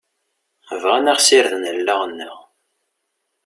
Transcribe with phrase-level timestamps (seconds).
[0.81, 2.37] Bɣan ad ɣ-sirden allaɣ-nneɣ.